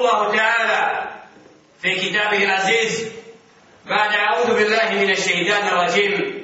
[0.00, 1.08] الله تعالى
[1.82, 3.12] في كتابه العزيز
[3.86, 6.40] بعد أعوذ بالله من الشيطان الرجيم.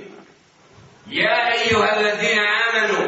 [1.07, 3.07] يا أيها الذين آمنوا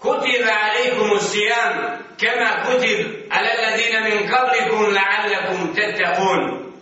[0.00, 6.72] كتب عليكم الصيام كما كتب على الذين من قبلكم لعلكم تتقون.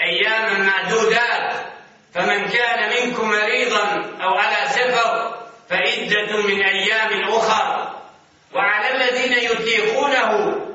[0.00, 1.54] أياما معدودات
[2.14, 3.84] فمن كان منكم مريضا
[4.22, 5.38] أو على سفر
[5.70, 7.94] فعدة من أيام أخر.
[8.54, 10.67] وعلى الذين يطيقونه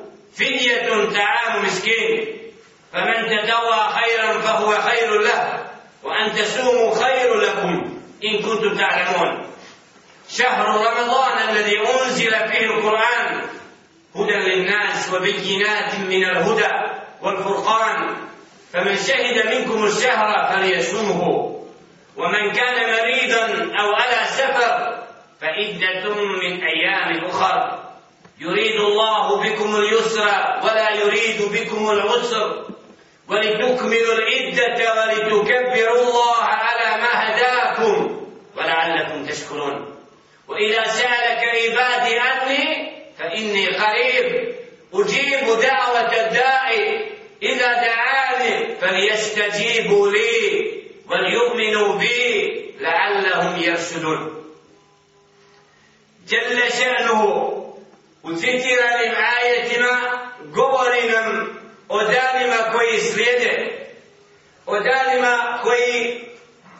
[0.94, 2.38] طعام مسكين.
[2.94, 5.66] فمن تدوى خيرا فهو خير له
[6.04, 9.48] وأن تصوموا خير لكم إن كنتم تعلمون.
[10.30, 13.42] شهر رمضان الذي أنزل فيه القرآن
[14.16, 16.74] هدى للناس وبينات من الهدى
[17.22, 18.16] والفرقان.
[18.74, 21.50] فمن شهد منكم الشهر فليصومه.
[22.18, 23.46] ومن كان مريضا
[23.80, 25.04] أو على سفر
[25.42, 27.83] فعدة من أيام أخر.
[28.40, 32.66] يريد الله بكم اليسر ولا يريد بكم العسر
[33.30, 38.26] ولتكملوا العدة ولتكبروا الله على ما هداكم
[38.58, 39.96] ولعلكم تشكرون.
[40.48, 44.56] وإذا سألك عبادي عني فإني قريب.
[44.94, 47.12] أجيب دعوة الداعي.
[47.44, 50.72] إذا دعاني فليستجيبوا لي
[51.10, 54.44] وليؤمنوا بي لعلهم يرشدون.
[56.28, 57.63] جل شأنه
[58.24, 63.86] u citiranim ajetima govori nam o danima koji slijede,
[64.66, 66.22] o danima koji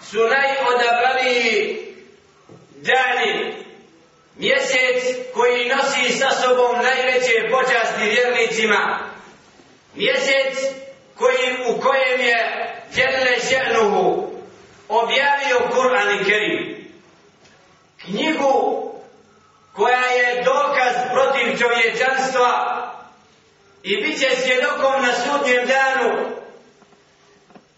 [0.02, 1.88] su najodabraniji
[2.76, 3.54] dani,
[4.36, 9.00] mjesec koji nosi sa sobom najveće počasti vjernicima,
[9.96, 10.58] mjesec
[11.16, 14.30] koji, u kojem je Jelle Še'nuhu
[14.90, 16.88] objavio Kur'an i Kerim.
[18.02, 18.84] Knjigu
[19.74, 20.33] koja je
[21.14, 22.50] protiv čovječanstva
[23.84, 26.34] i bit će svjedokom na sudnjem danu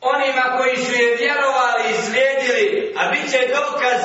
[0.01, 4.01] onima koji su je vjerovali i slijedili, a bit će dokaz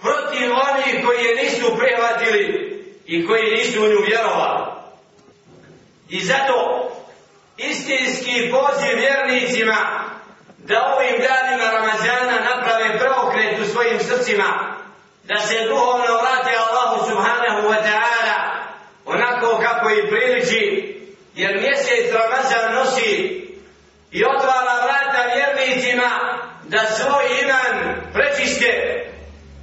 [0.00, 2.68] protiv onih koji je nisu prihvatili
[3.06, 4.64] i koji nisu u nju vjerovali.
[6.08, 6.88] I zato
[7.56, 9.76] istinski poziv vjernicima
[10.58, 14.76] da ovim danima Ramazana naprave preokret u svojim srcima,
[15.24, 18.38] da se duhovno vrate Allahu subhanahu wa ta'ala
[19.04, 20.94] onako kako i priliči
[21.34, 21.62] jer
[21.98, 23.44] mjesec Ramazan nosi
[24.10, 26.10] i otvara vrata vjernicima
[26.62, 29.04] da svoj iman prečiste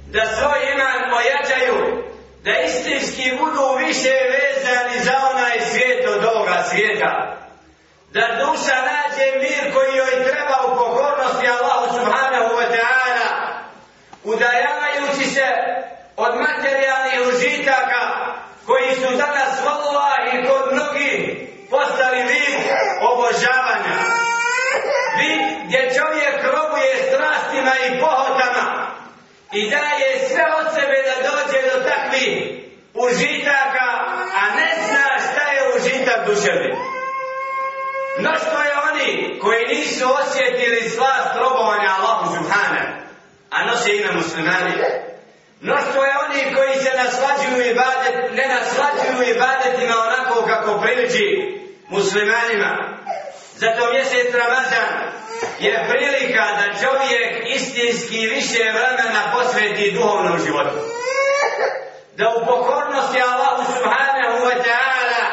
[0.06, 2.04] da svoj iman ojačaju
[2.44, 7.36] da istinski budu više vezani za onaj svijet od ovoga svijeta.
[8.12, 13.28] Da duša nađe mir koji joj treba u pokornosti Allahu subhanahu wa ta'ala
[14.24, 15.46] udajavajući se
[16.16, 18.34] od materijalnih užitaka
[18.66, 22.60] koji su danas vallahi kod mnogih postali vid
[23.00, 23.96] obožavanja.
[25.18, 28.86] Vid gdje čovjek robuje strastima i pohotama
[29.52, 32.56] i daje sve od sebe da dođe do takvih
[32.94, 33.88] užitaka,
[34.40, 36.74] a ne zna šta je užitak duševi.
[38.18, 42.84] Mnoštvo je oni koji nisu osjetili slast robovanja Allahu Subhana,
[43.50, 44.72] a nose ime muslimani.
[45.60, 51.58] Mnoštvo je oni koji se naslađuju i badet, ne naslađuju i badetima onako kako priliči
[51.88, 52.98] muslimanima.
[53.56, 55.12] Zato mjesec Ramazan
[55.58, 60.78] je prilika da čovjek istinski više vremena posveti duhovnom životu.
[62.16, 65.24] Da u pokornosti Allahu subhanahu wa ta'ala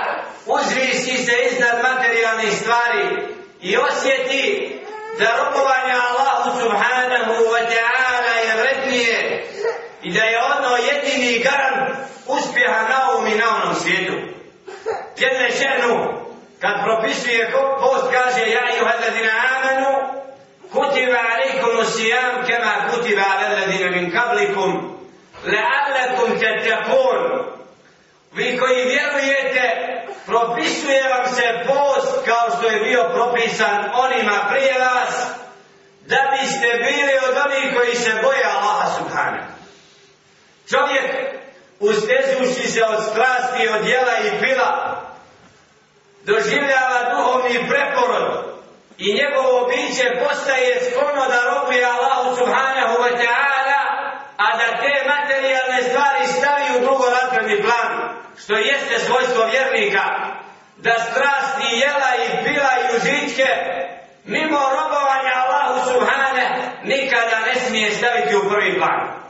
[0.45, 3.05] uzvisi se iznad materijalnih stvari
[3.61, 4.79] i osjeti
[5.19, 8.62] da robovanje Allahu subhanahu wa ta'ala je
[10.13, 11.89] da je ono jedini garant
[12.27, 14.13] uspjeha na ovom i na onom svijetu.
[15.17, 16.23] Jedne ženu,
[16.61, 19.91] kad propisuje post, kaže ja i uhadladina amanu,
[20.71, 24.97] kutiba alaikum usijam kema kutiba alladina min kablikum,
[25.45, 27.19] la'allakum tattakun.
[28.33, 29.65] Vi koji vjerujete,
[30.25, 35.27] propisuje vam se post kao što je bio propisan onima prije vas,
[36.07, 39.62] da biste bili od onih koji se boje Allaha subhanahu.
[40.69, 41.11] Čovjek
[41.79, 45.01] ustezuši se od strasti, od jela i pila,
[46.23, 48.53] doživljava duhovni preporod
[48.97, 53.81] i njegovo biće postaje sklono da robuje Allahu subhanahu wa ta'ala,
[54.37, 60.03] a da te materijalne stvari stavi u drugorazredni plan, što jeste svojstvo vjernika,
[60.77, 63.47] da strasti jela i pila i užitke
[64.25, 66.45] mimo robovanja Allahu subhane
[66.83, 69.23] nikada ne smije staviti u prvi plan.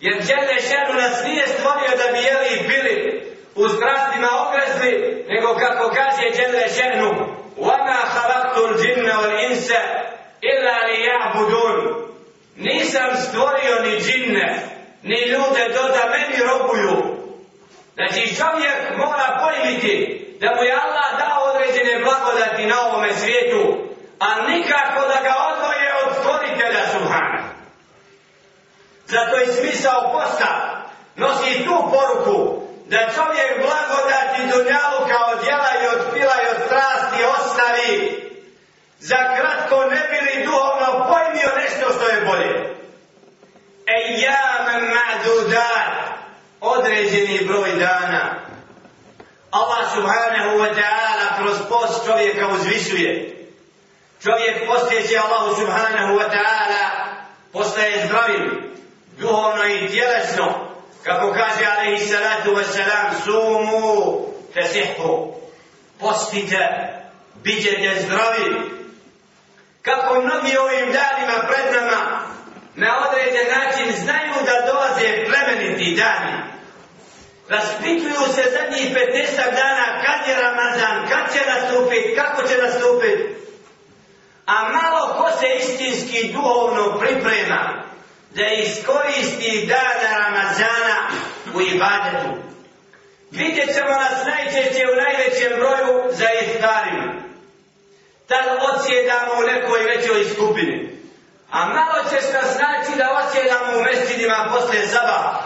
[0.00, 2.96] Jer Đele Šanu nas nije stvorio da bi jeli bili
[3.54, 9.68] u strastima okresli, nego kako kaže Đele Šanu, وَمَا خَلَقْتُ الْجِنَّ وَالْإِنْسَ
[10.50, 12.08] إِلَّا لِيَعْبُدُونَ
[12.56, 14.48] Nisam stvorio ni džinne,
[15.02, 17.18] ni ljude to da meni robuju.
[17.94, 23.62] Znači čovjek mora pojmiti da mu je Allah dao određene blagodati na ovome svijetu,
[24.18, 25.34] a nikako da ga
[29.88, 30.82] smisao posta
[31.16, 37.24] nosi tu poruku da čovjek blagodati dunjalu kao djela i od pila i od strasti
[37.38, 38.22] ostavi
[38.98, 42.74] za kratko ne bili duhovno pojmio nešto što je bolje.
[43.86, 45.92] E ja ma'dudat
[46.60, 48.34] određeni broj dana.
[49.50, 53.34] Allah subhanahu wa ta'ala kroz post čovjeka uzvisuje.
[54.22, 56.88] Čovjek postijeći Allahu subhanahu wa ta'ala
[57.52, 58.67] postaje zdravim,
[59.18, 60.68] duhovno i tjelesno,
[61.02, 65.34] kako kaže alaihi salatu wasalam, sumu tesihku,
[66.00, 66.68] postite,
[67.42, 68.78] bit ćete zdravi.
[69.82, 72.20] Kako mnogi ovim danima pred nama
[72.74, 76.32] na određen način znaju da dolaze plemeniti dani.
[77.48, 83.34] Raspituju se zadnjih 15 dana kad je Ramazan, kad će nastupiti, kako će nastupiti.
[84.46, 87.77] A malo ko se istinski duhovno priprema
[88.30, 90.98] da iskoristi dana Ramazana
[91.54, 92.30] u ibadetu.
[93.30, 97.14] Vidjet ćemo nas najčešće u najvećem broju za iftarima.
[98.26, 100.98] Tad odsjedamo u nekoj većoj skupini.
[101.50, 105.42] A malo će što znači da odsjedamo u mestinima posle zaba.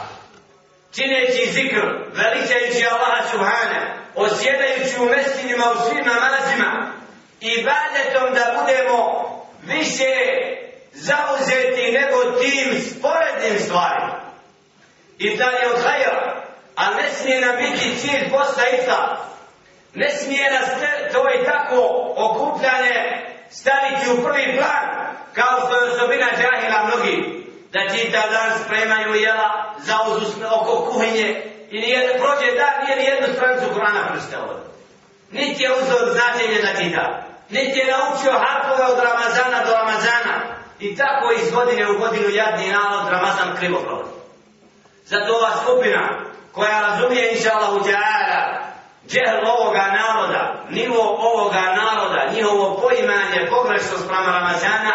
[0.94, 3.80] Čineći zikr, veličajući Allaha Subhane,
[4.14, 6.92] osjedajući u mestinima u svim namazima
[7.40, 8.98] i badetom da budemo
[9.62, 10.12] više
[10.92, 14.20] zauzeti nego tim sporednim stvarima.
[15.18, 16.44] I da je od hajra,
[16.76, 19.16] a ne smije nam biti cilj posta iftar.
[19.94, 20.68] Ne smije nas
[21.12, 27.42] to i tako okupljanje staviti u prvi plan, kao što je osobina džahila mnogi,
[27.72, 33.04] da ti ta dan spremaju jela zauzu oko kuhinje i nijedan prođe dan, nije ni
[33.04, 34.60] jednu stranicu Kurana prstao.
[35.30, 40.34] Niti je uzor značenje na čita, niti je naučio harpove od Ramazana do Ramazana,
[40.80, 44.10] i tako iz godine u godinu jadni narod Ramazan krivo provodi.
[45.04, 46.08] Zato ova skupina
[46.52, 47.84] koja razumije inša Allah u
[49.08, 54.94] džehl ovoga naroda, nivo ovoga naroda, njihovo poimanje pogrešno sprama Ramazana,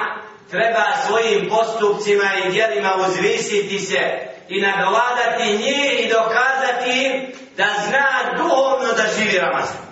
[0.51, 8.37] treba svojim postupcima i djelima uzvisiti se i nadovladati njih i dokazati im da zna
[8.37, 9.87] duhovno da živi Ramazan.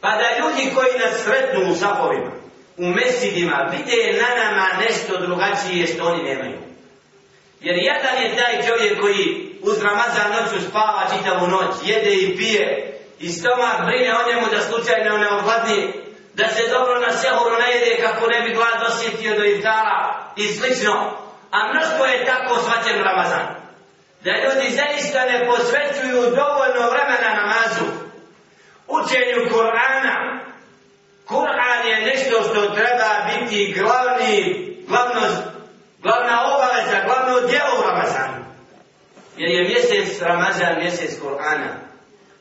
[0.00, 2.41] Pa da ljudi koji nas sretnu u sapovima,
[2.76, 6.58] u mesidima, vide na nama nešto drugačije što oni nemaju.
[7.60, 12.98] Jer jedan je taj čovjek koji uz Ramazan noću spava čitavu noć, jede i pije,
[13.20, 15.92] i stomak brine o njemu da slučajno ne ogladni,
[16.34, 20.48] da se dobro na sehuru ne jede kako ne bi glad osjetio do iftara i
[20.48, 20.92] slično.
[21.50, 23.46] A mnoštvo je tako svaćen Ramazan.
[24.24, 27.86] Da ljudi zaista ne posvećuju dovoljno vremena namazu,
[28.88, 30.16] učenju Kur'ana.
[31.28, 33.10] Kur'an je nešto što treba
[33.62, 35.20] i glavni, glavno,
[36.02, 38.44] glavna obaveza, glavno djelo u Ramazanu.
[39.36, 41.68] Jer je mjesec Ramazan, mjesec Kur'ana.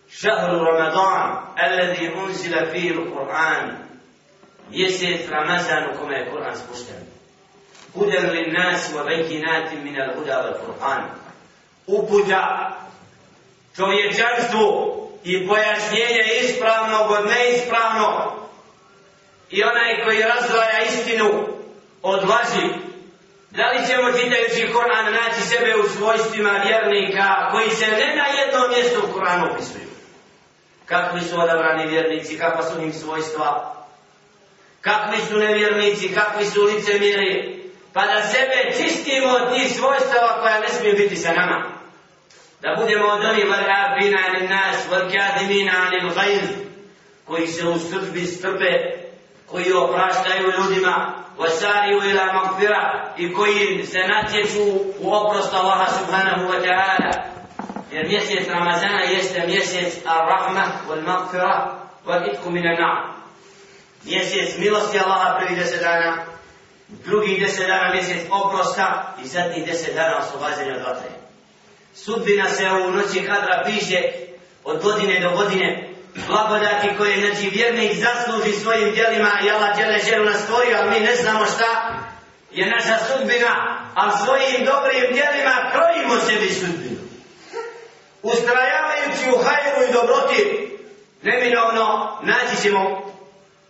[0.09, 3.71] Šahru Ramadan, alladhi unzila fihi al-Qur'an.
[4.69, 6.95] Mjesec Ramazan u kome je Kur'an spušten.
[7.93, 11.01] Hudan lin nas wa bayyinatin min al-huda wal-Qur'an.
[11.87, 12.71] Uputa
[13.75, 14.91] čovječanstvu
[15.23, 18.40] i pojašnjenje ispravnog od neispravnog
[19.51, 21.47] i onaj koji razdvaja istinu
[22.01, 22.67] od laži
[23.51, 28.69] da li ćemo čitajući Koran naći sebe u svojstvima vjernika koji se ne na jednom
[28.69, 29.91] mjestu u Koranu opisuju
[30.91, 33.75] kakvi su odabrani vjernici, kakva su njim svojstva,
[34.81, 37.61] kakvi su nevjernici, kakvi su licemiri,
[37.93, 41.63] pa da sebe čistimo od tih svojstava koja ne smiju biti sa nama.
[42.61, 46.49] Da budemo od onih vrhafina ali nas, vrkadimina ali gajz,
[47.25, 49.00] koji se u srđbi strpe,
[49.51, 54.63] koji opraštaju ljudima, vasariju ila magfira i koji se natječu
[54.99, 57.11] u oprost Allaha subhanahu wa ta'ala,
[57.91, 63.13] jer mjesec Ramazana jeste mjesec Ar-Rahma wal Maghfira wal Itku min al
[64.03, 66.25] Mjesec milosti Allaha prvi deset dana,
[66.89, 71.09] drugi deset dana mjesec oprosta i zadnji deset dana oslobađenja od vatre.
[71.93, 74.01] Sudbina se u noći kadra piše
[74.63, 75.90] od godine do godine
[76.27, 81.05] blagodati koje znači vjernik zasluži svojim djelima i Allah djele želu nas stvorio, ali mi
[81.05, 81.99] ne znamo šta
[82.51, 83.51] je naša sudbina,
[83.95, 87.01] a svojim dobrim djelima krojimo sebi sudbinu
[88.23, 90.69] ustrajavajući u hajru i dobroti,
[91.21, 93.11] neminovno naći ćemo,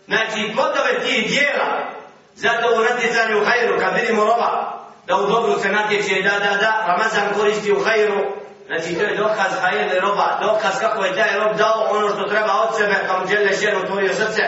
[0.07, 1.91] znači, plodove tih djela.
[2.35, 6.57] Zato u natjecanju u hajru, kad vidimo roba, da u dobru se natječe, da, da,
[6.57, 8.40] da, Ramazan koristi u hajru,
[8.71, 12.53] znači to je dokaz hajene roba, dokaz kako je taj rob dao ono što treba
[12.53, 14.41] od sebe, kao mu žele šenu otvorio srce,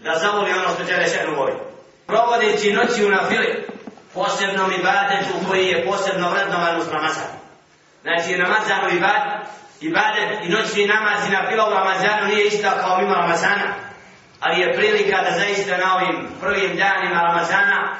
[0.00, 1.52] da zavoli ono što žele šenu voli.
[2.06, 3.66] Provodeći noći u nafili,
[4.14, 7.30] posebnom ibadetu koji je posebno vrednovan uz namazan.
[8.02, 9.32] Znači, Ramazan u ibadet,
[9.80, 13.68] ibadet i noćni namaz i nafila u Ramazanu nije ista kao mimo Ramazana,
[14.40, 17.96] ali je prilika da zaista na ovim prvim danima Ramazana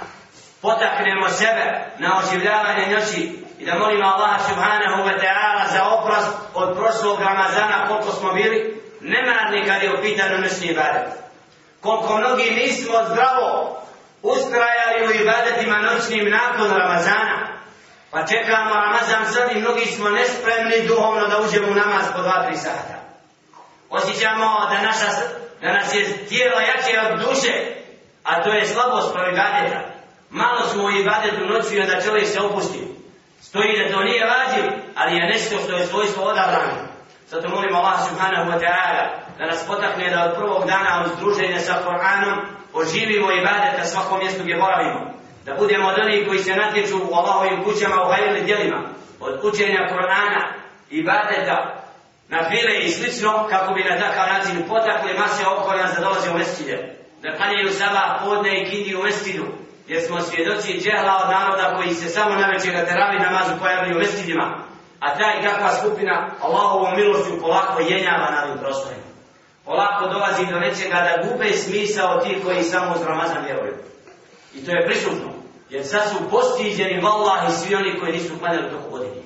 [0.62, 1.65] potaknemo sebe
[1.99, 7.87] na oživljavanje noći i da molimo Allah subhanahu wa ta'ala za oprost od prošlog Ramazana
[7.88, 11.09] koliko smo bili nemarni kad je u pitanju noćni ibadet.
[11.81, 13.76] Koliko mnogi nismo zdravo
[14.23, 17.38] ustrajali u ibadetima noćnim nakon Ramazana,
[18.11, 22.57] pa čekamo Ramazan sad i mnogi smo nespremni duhovno da uđemo u namaz po 2-3
[22.57, 22.97] sata.
[23.90, 25.11] Osjećamo da, naša,
[25.62, 27.52] da nas je tijelo jače od duše,
[28.25, 29.81] a to je slabost pro ibadeta.
[30.31, 32.89] Malo smo u ibadetu noću i onda čovjek se opusti.
[33.50, 34.64] Stoji da to nije vađiv,
[34.97, 36.75] ali je nešto što je svojstvo odabrano.
[37.30, 39.02] Zato molim Allah subhanahu wa ta'ala
[39.38, 42.38] da nas potakne da od prvog dana uz druženje sa Koranom
[42.73, 45.00] oživimo ibadeta svakom mjestu gdje boravimo.
[45.47, 48.80] Da budemo od onih koji se natječu u Allahovim kućama u hajeli djelima.
[49.21, 50.42] Od učenja Korana,
[50.90, 51.59] ibadeta,
[52.28, 56.30] na file i slično, kako bi na takav način potakli mase oko nas da dolaze
[56.30, 56.97] u mesčide.
[57.23, 59.47] Da kanjaju sabah, podne i kindi u mestidu
[59.90, 63.97] Jer smo svjedoci džehla od naroda koji se samo na večer na teravi namazu pojavljaju
[63.97, 64.47] u mesčidima.
[65.00, 69.11] A ta i kakva skupina Allahovom milošću polako jenjava na ovim prostorima
[69.70, 73.75] polako dolazi do nečega da gube smisao ti koji samo uz Ramazan vjeruju.
[74.54, 75.30] I to je prisutno.
[75.70, 79.23] Jer sad su postiđeni vallahi svi oni koji nisu klanjali toko godine.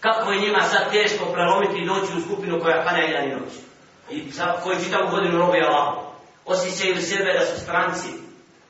[0.00, 3.52] Kako je njima sad teško prelomiti i doći u skupinu koja klanja jedan i noć.
[4.10, 5.94] I koji čitavu godinu robi Allah.
[6.46, 8.27] Osjećaju sebe da su stranci.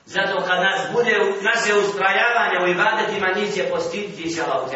[0.09, 1.15] Zato kad nas bude
[1.51, 4.69] naše ustrajavanje u ibadetima, njih će postiditi i šala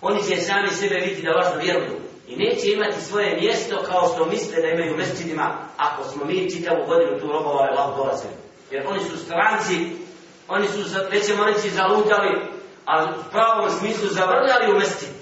[0.00, 1.96] Oni će sami sebe vidjeti da važno vjeruju
[2.28, 6.50] i neće imati svoje mjesto kao što misle da imaju u mesečidima ako smo mi
[6.50, 8.28] čitavu godinu tu robovali Allah dolaze.
[8.70, 9.76] Jer oni su stranci,
[10.48, 10.78] oni su,
[11.12, 12.40] nećemo reći, zalutali,
[12.86, 15.14] a u pravom smislu zavrljali u mesečid.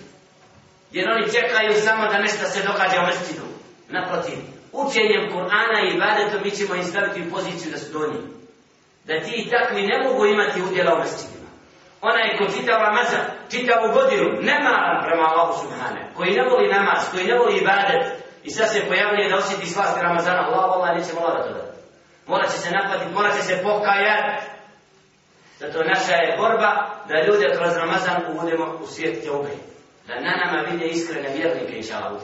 [0.92, 3.42] Jer oni čekaju samo da nešto se događa u mesecidu.
[3.88, 4.38] Naprotiv,
[4.72, 8.43] učenjem Kur'ana i ibadetom mi ćemo im staviti u poziciju da su donji.
[9.04, 11.44] Da ti i takvi ne mogu imati udjela u mesecidima
[12.08, 17.24] onaj ko čitav Ramazan, čitavu godinu, nemaran prema Allahu Subhane, koji ne voli namaz, koji
[17.26, 18.04] ne voli ibadet,
[18.46, 21.64] i sad se pojavljuje da osjeti slast Ramazana, Allah, Allah, neće mola da to da.
[22.26, 24.46] Morat će se naplatiti, morat će se pokajati.
[25.58, 26.70] Zato naša je borba
[27.08, 29.54] da ljude kroz Ramazan uvodimo u svijet tjobe.
[30.06, 32.22] Da na nama vide iskrene vjernike, inša Allah,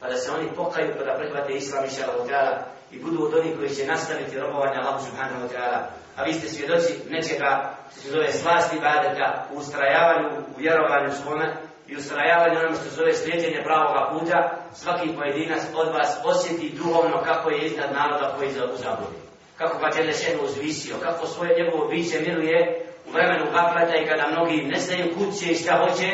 [0.00, 2.54] pa da se oni pokaju, pa da prihvate Islam, inša Allah,
[2.90, 5.80] i budu od onih koji će nastaviti robovanje Allahu subhanahu wa ta'ala.
[6.16, 11.46] A vi ste svjedoci nečega što se zove slasti ibadeta u ustrajavanju, u vjerovanju svome
[11.88, 14.38] i ustrajavanju onome što se zove slijedjenje pravoga puta.
[14.74, 19.18] Svaki pojedinac od vas osjeti duhovno kako je iznad naroda koji je u zabludi.
[19.58, 24.28] Kako ga je lešeno uzvisio, kako svoje njegovo biće miruje u vremenu kapleta i kada
[24.28, 26.08] mnogi ne znaju kuće i šta hoće,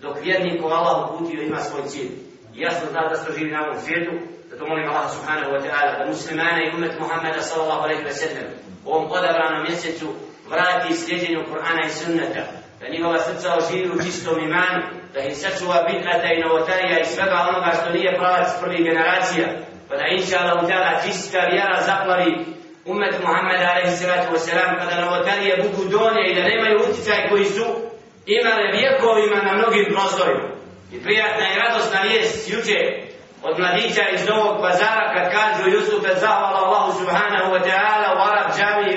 [0.00, 2.12] dok vjernik ko Allah uputio ima svoj cilj.
[2.54, 4.12] I jasno zna da se živi na ovom svijetu,
[4.50, 8.48] Zato molim Allah subhanahu wa ta'ala da muslimane i umet Muhammeda sallallahu alaihi wa sallam
[8.86, 10.06] ovom odabranom mjesecu
[10.50, 12.44] vrati sljeđenju Kur'ana i sunnata,
[12.80, 14.82] da njihova srca oživi u čistom imanu,
[15.14, 19.46] da ih sačuva bid'ata i novotarija i svega onoga što nije pravac prvih generacija,
[19.88, 22.30] pa da inša Allah ta'ala čista vjera zaplavi
[22.84, 27.44] umet Muhammeda alaihi sallatu wa pa da novotarije budu donje i da nemaju utjecaj koji
[27.44, 27.64] su
[28.26, 30.48] imale vjekovima na mnogim prostorima.
[30.92, 32.78] I prijatna i radosna vijest juče
[33.42, 38.03] od mladića iz Novog pazara kad kažu Jusufe zahvala Allahu subhanahu wa ta'ala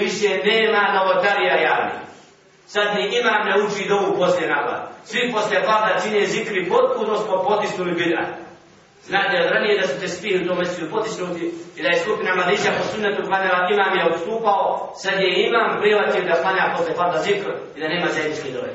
[0.08, 2.00] više nema novotarija javni.
[2.74, 4.76] Sad ni imam ne uči dovu poslije naba.
[5.10, 8.24] Svi poslije pada čine zikri potpuno smo potisnuli bida.
[9.10, 11.46] Znate, od ranije da su te spih u tom mjestu potisnuti
[11.78, 16.24] i da je skupina mladića po sunnetu klanjala imam je odstupao, sad je imam privatio
[16.30, 18.72] da klanja poslije pada zikr i da nema zajedničke dove.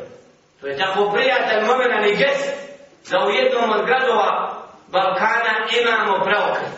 [0.61, 2.49] To je tako prijatelj momenan i gest
[3.11, 4.29] da u jednom od gradova
[4.93, 6.75] Balkana imamo preokret.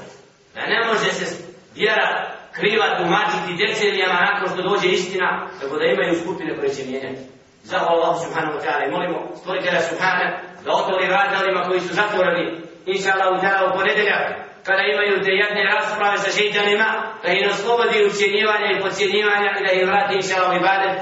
[0.54, 1.26] Da ne može se
[1.74, 2.23] vjera
[2.56, 5.28] kriva tumačiti decenijama nakon što dođe istina,
[5.60, 7.22] tako da imaju skupine koje će mijenjati.
[7.70, 10.26] Zahvala Allah subhanahu wa ta'ala i molimo stvoritelja subhana
[10.64, 12.44] da otvori vrata onima koji su zatvoreni.
[12.86, 14.24] Inša Allah u ta'ala u ponedeljak,
[14.66, 16.88] kada imaju te jedne rasprave sa šeitanima,
[17.22, 20.96] da ih oslobodi ucijenjivanja i pocijenjivanja i da ih vrati inša Allah u ibadet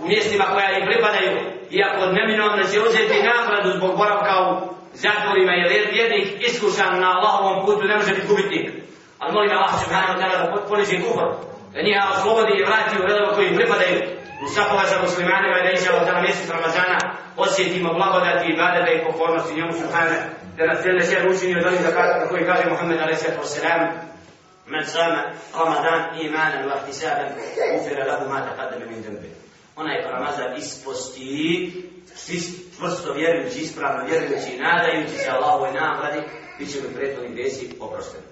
[0.00, 1.32] u mjestima koja im pripadaju.
[1.78, 4.50] Iako neminovno će uzeti nagradu zbog boravka u
[5.04, 8.85] zatvorima jer vjernik iskušan na Allahovom putu ne može biti gubitnik.
[9.21, 11.27] Ali molim Allah subhanahu wa ta'ala da poniži kufr,
[11.73, 13.97] da njega oslobodi i vrati u redove koji pripadaju.
[14.45, 16.97] u svakoga za muslimanima da iša od mjesec Ramazana
[17.37, 20.17] osjetimo blagodati i badada i pokornosti njemu subhane
[20.57, 23.23] da nas cijele sve učini od onih zakata koji kaže Muhammed a.s.
[24.67, 27.25] من صام رمضان إيمانا واحتسابا
[27.75, 29.31] غفر له ما تقدم من ذنبه
[29.75, 31.73] onaj ko Ramazan isposti,
[32.77, 36.21] čvrsto vjerujući, ispravno vjerujući i nadajući se Allahovoj nagradi,
[36.59, 38.23] bit će mi prethodni gresi oprošteni.